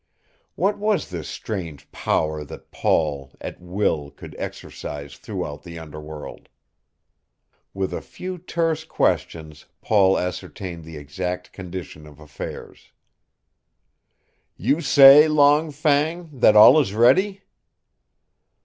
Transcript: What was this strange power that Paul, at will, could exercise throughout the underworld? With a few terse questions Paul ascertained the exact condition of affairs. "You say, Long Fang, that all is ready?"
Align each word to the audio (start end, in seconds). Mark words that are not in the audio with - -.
What 0.55 0.79
was 0.79 1.11
this 1.11 1.29
strange 1.29 1.91
power 1.91 2.43
that 2.45 2.71
Paul, 2.71 3.33
at 3.39 3.61
will, 3.61 4.09
could 4.09 4.35
exercise 4.39 5.15
throughout 5.15 5.61
the 5.61 5.77
underworld? 5.77 6.49
With 7.71 7.93
a 7.93 8.01
few 8.01 8.39
terse 8.39 8.83
questions 8.83 9.67
Paul 9.79 10.17
ascertained 10.17 10.85
the 10.85 10.97
exact 10.97 11.53
condition 11.53 12.07
of 12.07 12.19
affairs. 12.19 12.91
"You 14.57 14.81
say, 14.81 15.27
Long 15.27 15.69
Fang, 15.69 16.31
that 16.33 16.55
all 16.55 16.79
is 16.79 16.95
ready?" 16.95 17.43